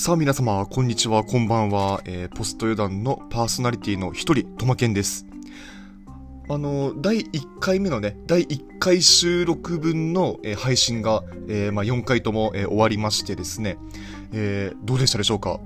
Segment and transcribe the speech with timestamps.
[0.00, 5.26] さあ皆様、こんにちは、こんばんは、えー、ポスト予断のパーソナリティの一人、とまけんです。
[6.48, 13.76] あの、第1回目のね、第1回収録分の、えー、配信が、えー、まあ、4回とも、えー、終わりましてですね、
[14.32, 15.58] えどうでしたでしょうか？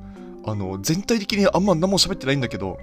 [0.47, 2.79] あの、全体的にあんま何も喋ってないんだけど、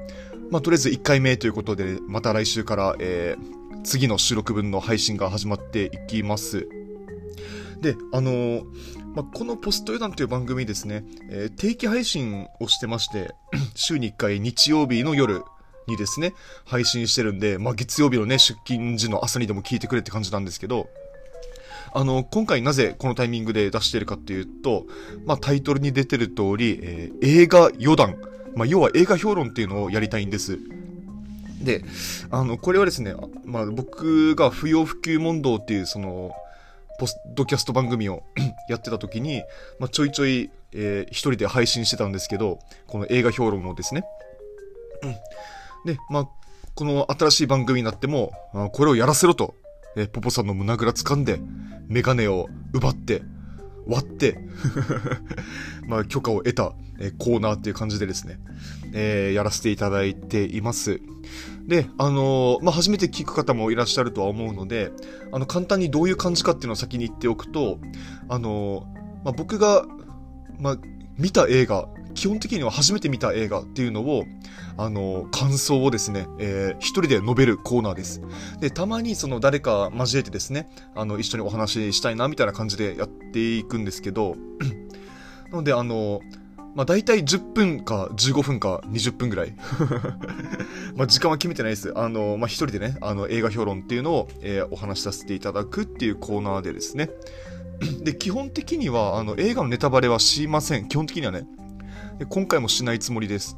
[0.52, 3.36] まあ、とりあえず1回目ということで、また来週から、え
[3.84, 6.68] 次の収録分の配信が始まっていきます。
[7.82, 8.64] で、あのー、
[9.16, 13.34] まあ、このポスト予断という番組ですね、えー、定期配信をしてまして、
[13.76, 15.44] 週に1回日曜日の夜
[15.88, 16.34] にですね、
[16.66, 20.90] 配信してるんで、まあ、月曜日のね、出勤時の朝にでも聞いてくれって感じなんですけど、
[21.94, 24.86] あの、今回なぜこのタイミングで出してるかっていうと、
[25.26, 28.18] まあ、タイトルに出てる通り、えー、映画予断、
[28.56, 30.60] まあ、要は映画評論っていうのをやりたいんです。
[31.62, 31.84] で、
[32.30, 36.32] あの、これはですね、まあ、僕が不要不急問答っていう、その、
[37.00, 38.24] ポストキャスト番組を
[38.70, 39.44] やってた時に、
[39.80, 44.04] まあ、ちょいちょい、えー、一人で配信してたんですけど、この映画評論をですね。
[45.86, 46.30] で、まあ、
[46.76, 49.56] この新しい番組になっても、あこれをやらせろと、
[49.96, 51.40] えー、ポポさんの胸ぐら掴んで、
[51.88, 53.24] メガネを奪って、
[53.88, 54.38] 割って
[55.88, 58.40] まあ、許可を得た、えー、コーナーっていう感じでですね、
[58.94, 61.02] えー、やらせていただいています。
[61.68, 64.92] で、あのー、まあ、初めて聞く方もいらっしゃるとは思うので、
[65.32, 67.80] あの、簡単にどういう感じかっていうのを先に言っておくと、
[68.28, 69.86] あのー、まあ、僕が、
[70.60, 70.78] まあ、
[71.18, 74.24] 見た映画、基本的には初めて見た映画っていうのを、
[74.78, 78.22] あの、感想をですね、えー、一人で述べるコーナーです。
[78.60, 84.36] で、たまにその誰か交えてですね、あの、一緒にお話ししたいな、みたいな感じでやっていくんですけど、
[85.52, 86.22] なので、あの、
[86.76, 89.56] まあ、大体10分か15分か20分ぐらい
[90.96, 91.92] まあ、時間は決めてないです。
[91.98, 97.10] あの、まあ、一人でね、あの、映画評論っていうのを、えー、お話しさせていただくっていうコーナーでですね。
[98.04, 100.88] で、基本的には、あの、映画のネタバレはしません。
[100.88, 101.48] 基本的にはね。
[102.28, 103.58] 今回もしないつもりです。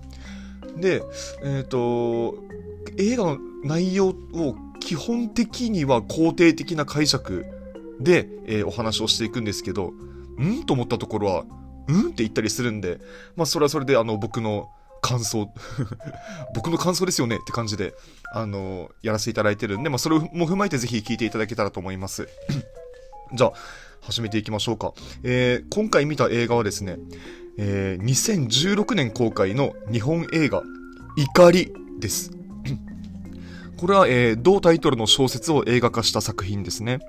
[0.78, 1.04] で、
[1.44, 2.44] えっ、ー、と、
[2.98, 7.46] 映画の内容を基本的には肯定的な解釈
[8.00, 9.94] で、えー、お話をしていくんですけど、
[10.40, 10.64] ん？
[10.66, 11.46] と思ったところは、
[11.88, 12.02] うん？
[12.02, 13.00] って言ったりするんで、
[13.36, 14.70] まあそれはそれであの僕の
[15.02, 15.52] 感想
[16.54, 17.94] 僕の感想ですよねって感じで、
[18.34, 22.28] あのやらせていただいてるんで、まあそれも踏まえてぜひ聞いていただけたらと思います。
[23.34, 23.54] じゃあ、
[24.02, 24.94] 始めていきましょうか。
[25.24, 26.98] えー、今回見た映画はですね、
[27.58, 30.64] えー、2016年公開の日本映画、
[31.18, 32.32] 怒りです。
[33.78, 37.00] これは、えー、同タイトルの小説を映画化した作品ですね。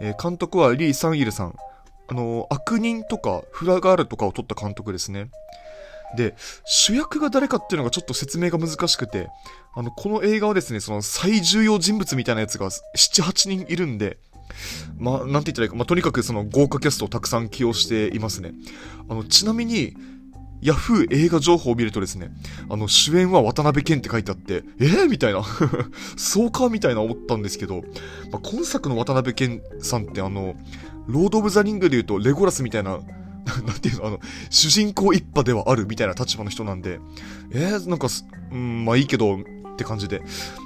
[0.00, 1.54] えー、監督はリー・サンイルさん。
[2.08, 5.30] あの、悪人とかフラガールとかを撮った監督ですね。
[6.16, 6.34] で、
[6.64, 9.28] 主役が誰かっていうのがちょっと説明が難しくて、
[9.74, 14.18] あの、この映画はですね、その最重要人物みたいなやつが7、8人いるんで、
[14.98, 18.52] まあ、なんて言ったらいいか、まあ、とにかくその豪華キャストをたくさん起用していますね。
[19.08, 19.96] あの、ちなみに、
[20.62, 22.30] ヤフー映画情報を見るとですね、
[22.70, 25.44] あの、主演は渡辺謙って書いてあって、えー、みたいな
[26.16, 27.82] そうかみたいな思ったんですけど、
[28.32, 30.54] まあ、今作の渡辺謙さんってあの、
[31.06, 32.98] ロード・オブ・ザ・リングで言うとレゴラスみたいな、
[33.66, 34.20] なんていうの、あの、
[34.50, 37.00] 主人公一派ではあるみたいな立場の人なんで、
[37.50, 38.08] えー、なんか、
[38.52, 39.38] うん、まあいいけど、
[39.74, 40.20] って感じで。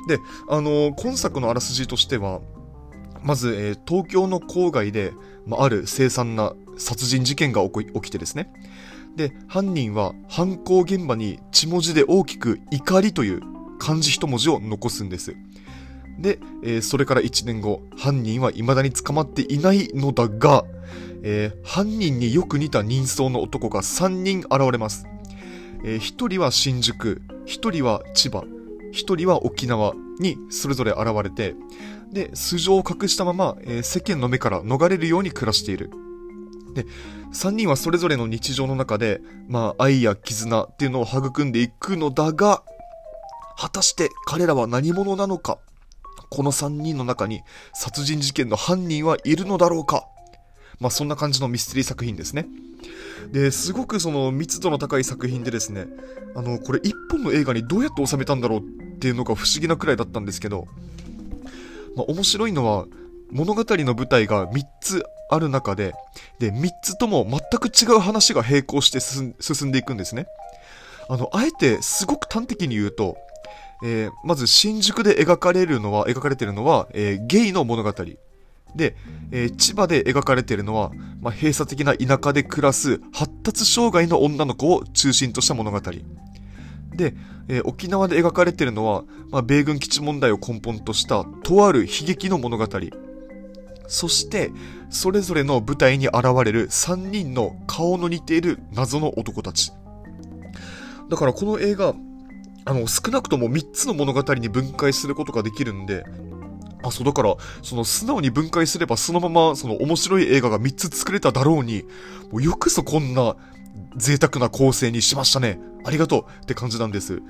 [0.06, 0.18] で、
[0.48, 2.40] あの今作のあらすじとしては、
[3.22, 5.12] まず、えー、東京の郊外で、
[5.46, 8.52] まあ、ある凄惨な殺人事件が起きてですね。
[9.16, 13.40] で、犯人は犯行現場に血文字で大きく怒りという
[13.78, 15.34] 漢字一文字を残すんです。
[16.18, 20.64] で、えー、それから1年後、犯人は未だに捕まっていないのだが、
[21.22, 25.06] えー、犯人によく似た人相の男が3人現れます。
[25.84, 28.44] えー、1人は新宿、1人は千葉、
[28.92, 31.54] 1人は沖縄にそれぞれ現れて、
[32.12, 35.90] で、素性を隠したまま、えー、世間の目から逃れるように暮らしている。
[36.74, 36.84] で、
[37.32, 42.62] 3人はそれぞれの日常の中で、まあ、愛や絆っていうのを育んでいくのだが、
[43.58, 45.58] 果たして彼らは何者なのか？
[46.30, 50.06] この3人の中に殺人事件の犯人はいるのだろうか
[50.80, 52.46] まあ、そんな感じのミステリー作品ですね。
[53.32, 55.86] で、すごくその密度の高い作品でですね、
[56.36, 58.62] あの、これ一本の映画にどうやって収めたんだろうっ
[58.98, 60.66] ていうのが不思議なくらいだったんですけど、
[61.96, 62.86] まあ、面白いのは、
[63.30, 65.94] 物語の舞台が3つある中で、
[66.38, 69.34] で、3つとも全く違う話が並行して進
[69.68, 70.26] んでいくんですね。
[71.08, 73.16] あの、あえてすごく端的に言うと、
[73.82, 77.92] えー、まず新宿で描かれるのは、描かれてるのは、えー、ゲイの物語。
[78.76, 78.96] で、
[79.30, 85.80] えー、千葉で描かれているのは、まあ、閉鎖的な田舎で暮らす発達障害の女の子を中心とした物語。
[86.94, 87.14] で、
[87.48, 92.66] えー、沖縄で描かれているのは、まあ、米軍基地問題を根本としたとある悲劇の物語。
[93.86, 94.50] そして、
[94.90, 99.72] それぞれの舞台に現れる3人の顔の似ている謎の男たち。
[101.08, 101.94] だからこの映画、
[102.68, 106.04] あの、少なくとも3つの物語に分解することができるんで、
[106.82, 111.84] あ、そう、だから、その素直に分解すればそのままその面白い映画が3つ作れただろうに、
[112.30, 113.36] もうよくそこんな
[113.96, 115.58] 贅沢な構成にしましたね。
[115.82, 117.22] ありがとうって感じなんです。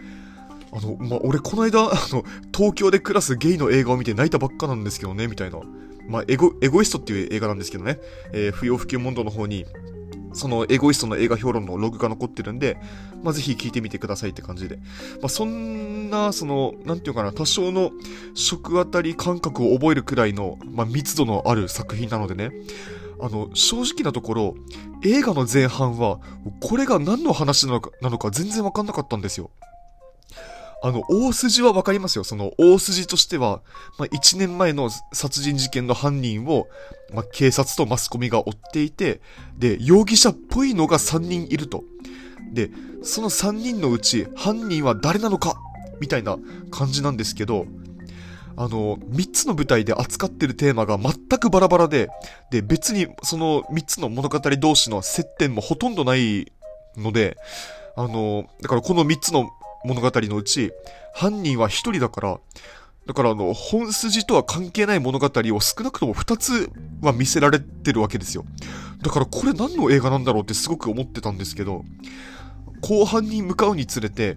[0.72, 5.60] あの、まあ、俺この間、あの、東京で暮らすゲイの映画を見て泣いたばっかなんですけどね、みたいな。
[6.08, 8.00] まあ、エゴ、エゴイストっていう映画なんですけどね。
[8.32, 9.66] えー、不要不急問答の方に、
[10.38, 12.78] そのエゴイストの映画評論のログが残ってるんで、
[13.22, 14.76] まあ、ぜひ聞いてみてくださいって感じで。
[15.20, 17.90] まあ、そんな、その、なんていうかな、多少の
[18.34, 22.52] 食あたり感覚を覚えるくらいの、まあ、密度のある作品なのでね。
[23.20, 24.54] あの、正直なところ、
[25.02, 26.20] 映画の前半は、
[26.60, 29.50] これが何の話なのか、なのか全然わかんなかったんですよ。
[30.82, 32.24] あの、大筋はわかりますよ。
[32.24, 33.62] その、大筋としては、
[33.98, 36.68] まあ、1年前の殺人事件の犯人を、
[37.12, 39.20] まあ、警察とマスコミが追っていて、
[39.56, 41.82] で、容疑者っぽいのが3人いると。
[42.52, 42.70] で、
[43.02, 45.56] その3人のうち、犯人は誰なのか
[46.00, 46.36] みたいな
[46.70, 47.66] 感じなんですけど、
[48.56, 52.08] あの、3つの舞台で扱ってるテーマが全くバラバラで、
[52.50, 56.52] で、別にその3つの物語同士の接点もほとんどない
[56.96, 57.36] ので、
[57.96, 59.50] あの、だからこの3つの
[59.84, 60.72] 物語のうち、
[61.14, 62.38] 犯人は1人だから、
[63.06, 66.70] だからあの、本筋とは関係ない物語を少なくとも2つ
[67.00, 68.44] は見せられてるわけですよ。
[69.02, 71.84] だからこれ何の映画なんだろうってすごく思ってたんですけど、
[72.82, 74.36] 後半に向かうにつれて、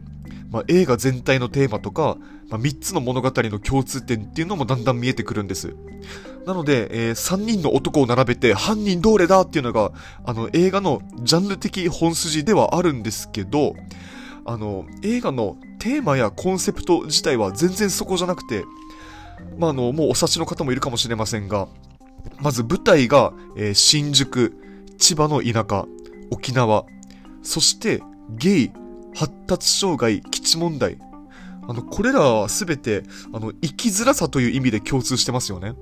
[0.51, 2.17] まあ、映画全体のテーマとか、
[2.49, 5.75] まあ、3つの物語の共通点っていうのもだんだん見えてくるんです。
[6.45, 9.91] なので、えー3人の男を並べて犯人どれだっていうのが、
[10.25, 13.75] あの、映画のジャンル的本筋ではあるんですけど、
[14.45, 18.63] あの、映画のテーマやコンセプト自体は全然そこじゃなくて、
[19.57, 21.67] まあ、あの、もうお察しの方もいるかもしれませんが、
[22.39, 24.55] まず舞台が、えー新宿、
[24.97, 25.85] 千葉の田舎、
[26.31, 26.85] 沖縄、
[27.41, 28.71] そしてゲイ、
[29.15, 30.97] 発達障害、基地問題。
[31.67, 33.03] あの、これらはすべて、
[33.33, 35.73] あの、生きづらさという意味で共通してますよね。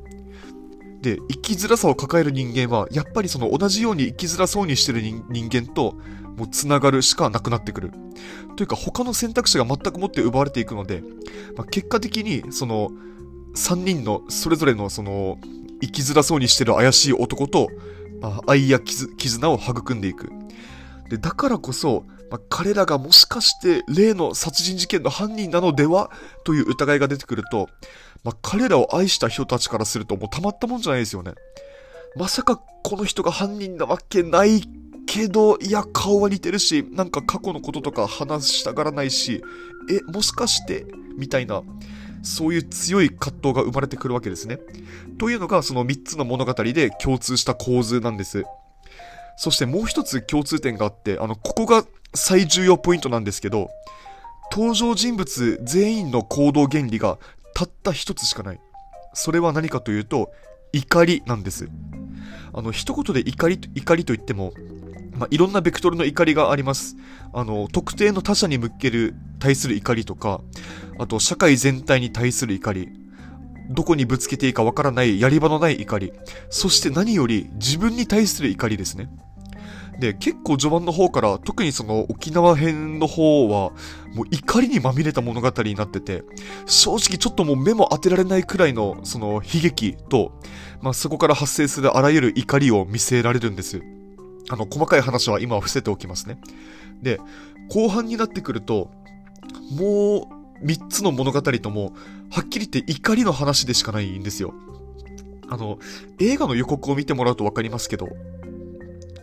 [1.02, 5.96] で、生きづらさを抱える人間は、やっぱりその同じように生きづらそうにしてる人人間と、
[6.40, 7.92] もう繋がるしかなくなってくる。
[8.56, 11.04] というか、他の選択肢が全くもって奪われていくので、
[11.56, 12.90] まあ、結果的に、その、
[13.56, 15.38] 3人のそれぞれのその、
[15.82, 17.68] 生きづらそうにしてる怪しい男と、
[18.22, 20.30] まあ、愛や絆を育んでいく。
[21.10, 26.12] で、だからこそ、まあ、彼らがもしかして例の殺人事件の犯人なのでは？
[26.44, 27.68] という疑いが出てくると、
[28.24, 31.34] まあ、彼らを愛した人たちからするともうたまったもんじゃないですよね。
[32.16, 34.62] まさかこの人が犯人なわけない
[35.10, 39.44] けど、いや、顔は似てるし、なんか過去のこととか話したがらないし、
[39.90, 40.86] え、もしかして、
[41.18, 41.64] みたいな、
[42.22, 44.60] そういう強い葛藤が生まれてくるわけですね。
[45.18, 48.44] というのが、その3つの物語で共通した構図なんです。
[49.36, 53.72] そしてもう一つ共通点があって、あの、ここが最重要ポイントなんですけど、
[54.52, 57.18] 登場人物全員の行動原理が
[57.56, 58.60] たった一つしかない。
[59.16, 60.32] それは何かというと、
[60.72, 61.68] 怒りなんです。
[62.54, 64.54] あの、一言で怒り、怒りと言っても、
[65.20, 66.96] まあ、いろんなベクトルの怒りがあります。
[67.34, 70.42] あの、特定の他者に向ける、対する怒りとか、
[70.98, 72.88] あと、社会全体に対する怒り、
[73.70, 76.14] どこにぶつけていいかわからないやり場のない怒り、
[76.50, 79.10] そして何より自分に対する怒りですね。
[80.00, 83.72] で、結構序盤の方から、特にその沖縄編の方は、
[84.16, 86.24] もう怒りにまみれた物語になってて、
[86.66, 90.40] 正直ちょっともう目も当てられないくらいの、その悲劇と、
[90.82, 93.82] まあそこから発生するあらゆる怒りを見せられるんです。
[94.50, 96.40] あの、細かい話は今は伏せておきますね。
[97.02, 97.20] で、
[97.70, 98.92] 後半になってくると、
[99.72, 100.28] も
[100.62, 101.94] う3つの物語とも、
[102.32, 104.54] はっきり言って怒りの話でしかないんですよ。
[105.50, 105.80] あの、
[106.20, 108.08] 映画の予告を見てもらうとわかりますけど、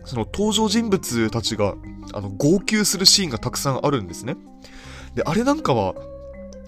[0.05, 1.75] その登場人物たちが、
[2.13, 4.37] あの、号泣するシーンがたくさんあるんですね。
[5.15, 5.95] で、あれなんかは、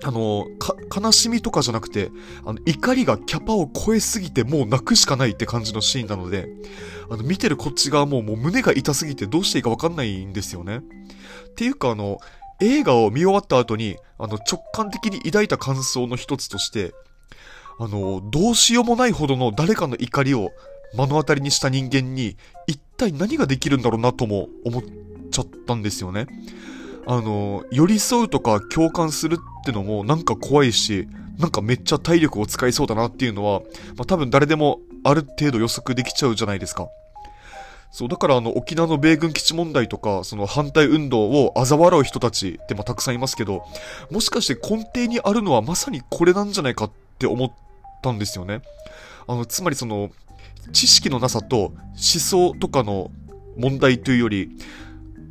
[0.04, 0.48] あの、
[0.96, 2.12] 悲しみとかじゃなくて、
[2.46, 6.48] あの、怒りがキャパを超えすぎてもう泣くしかないって感じのシーンなので、
[7.10, 10.78] あの、見てるこっち側ももう胸が痛すぎてどうしていいかわかんないんですよね。
[10.78, 10.82] っ
[11.56, 12.20] ていうかあの、
[12.62, 16.94] 映画を見終わった後に、あの、直感的に抱いた感想の一つとして、
[17.80, 20.52] あの、どうしようもないほどの誰かの怒りを
[20.94, 22.38] 目の当たりにした人間に、
[22.68, 24.84] 一体何ができるんだろうなとも思っ
[25.32, 26.28] ちゃったんですよね。
[27.10, 31.08] あの、寄り添うとか共感するってのもなんか怖いし、
[31.40, 33.62] なんかめっちゃ体力を使いそうだなっていうのは、
[33.98, 36.88] まあ、多分誰でもある程度予測できちゃうじゃないですか。
[37.90, 43.64] そう、だからあの、沖縄の米軍基地問題とか、その反対運動を嘲笑う人たちってまあたくさんいますけど、
[44.12, 47.52] もしかして根底にあるのはまさにこれなんじゃないかって思っ
[48.04, 48.62] たんですよね。
[49.28, 50.12] あの、つまりその、
[50.74, 53.10] 知識のなさと思想とかの
[53.58, 54.52] 問題というより、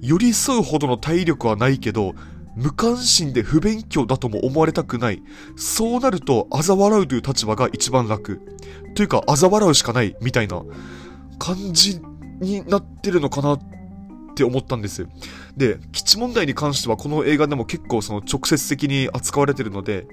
[0.00, 2.14] 寄り添うほどの体力はないけど、
[2.56, 5.22] 無関心で不勉強だとも思われたくない。
[5.56, 8.40] そうなると、嘲笑うという立場が一番楽。
[8.94, 10.62] というか、嘲笑うしかない、みたいな
[11.38, 12.00] 感じ
[12.40, 13.60] になってるのかなっ
[14.34, 15.06] て思ったんです。
[15.56, 20.06] で、基地問題に関してはこの映画でも結構その直接的に扱われてるので、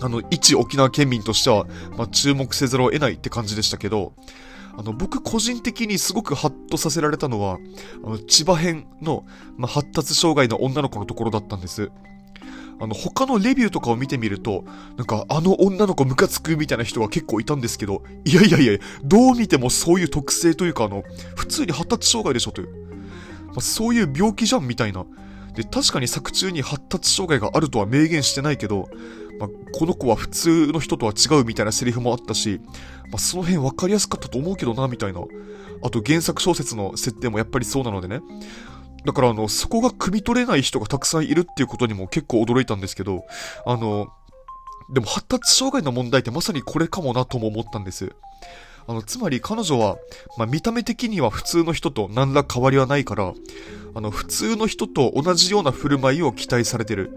[0.00, 4.14] あの、一沖縄県民としては、まあ、注目せざるを得ないって感じでしたけど、
[4.78, 7.58] あの、僕個人的にすごくハッとさせられたのは、
[8.04, 9.24] あの、千葉編の、
[9.56, 11.90] まあ、発達障害の女の子のところだったんです。
[12.80, 14.64] あの、他のレビューとかを見てみると、
[14.96, 21.02] なんか、あの女の子ムカつくみたいな人が結構いたんですけど、いやいやいや、どう見てもそういう特性というか、あの、
[21.34, 22.68] 普通に発達障害でしょという。
[23.48, 25.04] まあ、そういう病気じゃんみたいな。
[25.56, 28.88] で、確かに作中に発達障害があるとは明言してないけど、
[29.38, 32.60] まあ、この子は普通の人とは違うみたいなセリフもあったし、
[33.10, 35.20] まあ、その辺分かりやすかったと思うけどな、みたいな。
[35.82, 38.20] あと原作小説の設定もやっぱりそうなのでね。
[39.04, 43.24] だからあの、そこが汲み取れない人がたくさんいるっていうことにも結構驚いたんですけど、
[43.64, 44.08] あの、
[44.92, 48.12] でも発達障害の問題ってまさにこれかもなとも思ったんです。
[48.86, 49.98] あの、つまり彼女は、
[50.38, 53.34] まあ、見た目的には普通の人と何ら変わりはないから、
[53.94, 57.10] あの、普通の人と同じような振る舞いを期待されてる。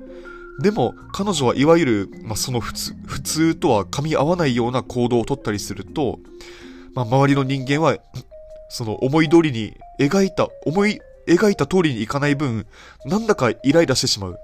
[0.61, 6.19] でも、彼女はいわゆる、まあ、その普通、普通とは噛み合わないような行動をとったりすると、
[6.93, 7.97] まあ、周りの人間は、
[8.69, 12.65] その思い通りに描いた、思い描いた通りにいかない分、
[13.05, 14.37] なんだかイライラしてしまう。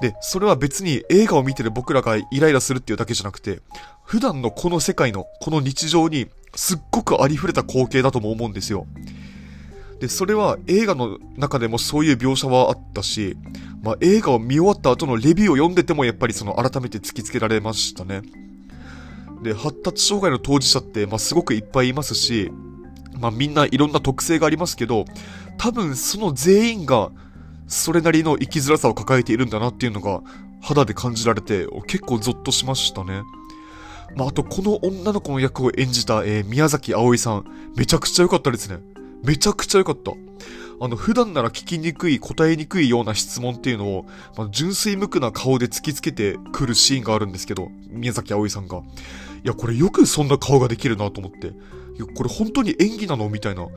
[0.00, 3.60] で、それは別に映画を見てる僕らがイライラするっていうだけじゃなくて、
[4.04, 8.86] 普段のこの世界の、この日常にすっごくありふれた光景だとも思うんですよ。
[10.00, 13.36] で、それは映画の中でもそういう描写はあったし、
[13.82, 18.22] まあ、映画を見終わった後のレビューを読んでてもやっぱりその改めて突きつけられましたね。
[19.42, 22.52] で、発達障害の当事者って、まあ、すごくいっぱいいますし、
[23.18, 25.04] まあ、みんないろんな特性がありますけど、
[25.58, 27.10] 多分その全員が、
[27.66, 30.22] それなりの生きづらさを抱えているんだなっていうのが、
[30.60, 33.22] 肌で感じられて、結構ゾッとしましたね。
[34.14, 37.44] まあ、あと、この女の子の役を演じた、えー、宮崎葵さん、
[37.76, 38.78] めちゃくちゃ良かったですね。
[39.24, 40.12] めちゃくちゃ良かった。
[40.84, 48.78] あの、普段なら聞きにくい、答えにくいような質問っていうのを、まあ、純粋無垢な顔で突きつけてくるシーンがあるんですけど、宮崎葵さんが。
[48.78, 48.82] い
[49.44, 51.46] や、これよくそんな顔ができるなと思って。
[51.46, 51.50] い
[52.00, 53.68] や、これ本当に演技なのみたいな。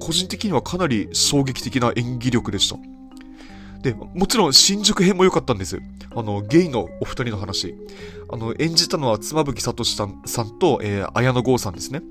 [0.00, 2.76] 個人的にはかなり衝撃的な演技力でした。
[3.80, 5.80] で、もちろん新宿編も良かったんです。
[6.14, 7.74] あの、ゲイのお二人の話。
[8.30, 10.04] あの、演じたのは妻夫木聡さ
[10.42, 12.02] んと、えー、綾野剛さんですね。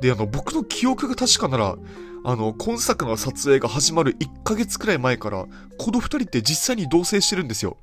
[0.00, 1.76] で、あの、僕の記憶が確かなら、
[2.24, 5.46] あの、今作の撮影が始まる1ヶ月くらい前から、
[5.78, 7.76] この2人って実際に同棲してるんですよ。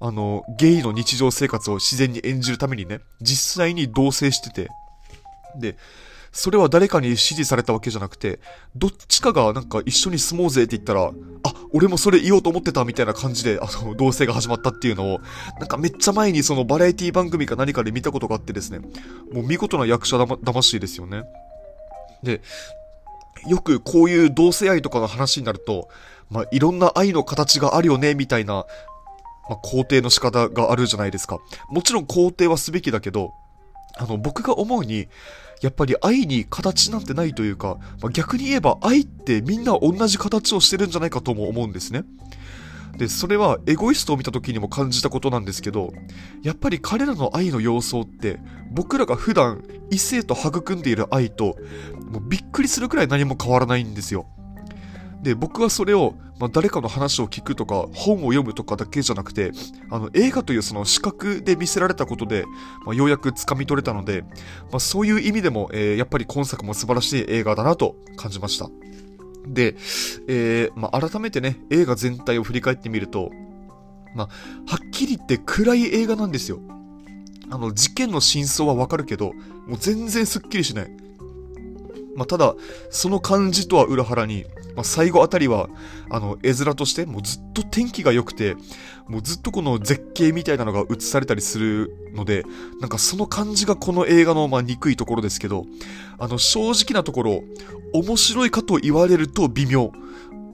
[0.00, 4.68] あの、ゲイの日常生活を自然に演じるためにね、実際に同棲してて。
[5.56, 5.76] で、
[6.32, 8.40] それは誰かに指示されたわけじゃなくて、
[8.74, 11.10] どっちかがなんか一緒に住もうぜって言ったら、
[11.72, 15.20] 俺もそれ言おうと思ってたみたいな感じで、あの、同棲が始まったっていうのを、
[15.58, 18.80] なんかめっちゃ前にそのバラエティ番組か何かで見たことがあってですね、
[19.32, 21.24] もう見事な役者魂ですよね。
[22.22, 22.40] で、
[23.48, 25.88] よくこういう同性愛とかの話になると、
[26.30, 28.64] まあ、いろんな愛の形があるよね、みたいな、
[29.48, 31.38] まあ、肯定の仕方があるじゃないですか。
[31.70, 33.32] もちろん肯定はすべきだけど、
[33.96, 35.08] あの、僕が思うに、
[35.60, 42.04] やっぱり愛に形なんてないというか、まあ、逆に言えば愛ってみんな同じ形をしてるんじゃないかとも思うんですね。
[42.96, 45.92] で、それはエゴイストを見た時にも感じたことなんですけど、
[46.42, 48.40] やっぱり彼らの愛の様相って、
[48.70, 51.56] 僕らが普段異性と育んでいる愛と、
[52.10, 54.26] もうびっくりするくらい何も変わらないんですよ。
[55.22, 59.52] で、僕はそれを、まあ、誰かの話を聞くとか、本を読むとかだけじゃなくて、
[59.90, 62.44] あの、映画というその視覚で見せられたことで、
[62.86, 64.22] まあ、ようやく掴み取れたので、
[64.70, 68.70] まあ、そういう意味でも、えー、やっぱり今作も素晴らしい映画だなと感じました。
[69.46, 69.76] で、
[70.28, 73.30] えー、まあ、改めてね、映画全体を振り返ってみると、
[74.14, 74.26] まあ、
[74.66, 76.60] はっきり言って暗い映画なんですよ。
[77.50, 79.32] あの、事件の真相はわかるけど、
[79.66, 80.90] もう全然スッキリしない。
[82.16, 82.54] まあ、ただ、
[82.90, 85.68] その感じとは裏腹に、まあ、最後あたりは、
[86.10, 88.56] あの、絵面として、もうずっと天気が良くて、
[89.08, 92.44] もうずっとこの絶景みたいなのが映されたりするので、
[92.80, 95.66] なんかその感じがこの映画の、まあ、憎いところですけど、
[96.18, 97.42] あの、正直なところ、
[97.92, 99.92] 面白いかと言われると微妙。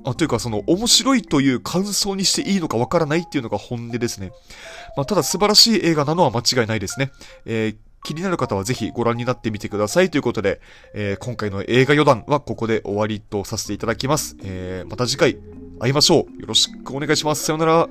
[0.04, 4.30] あ、というかその面白いという感想にしていいのかわからないっていうのが本音ですね。
[4.96, 7.10] まあ、ただ素晴らしい映画なのは間違いないですね。
[7.44, 10.60] えー気になる方はぜひご覧になってみてくださいということで、
[10.94, 14.36] えー、今回の映画予断はここで終わりとさせていただきます。
[14.44, 15.38] えー、また次回
[15.80, 16.40] 会いましょう。
[16.40, 17.42] よろしくお願いします。
[17.42, 17.88] さよなら。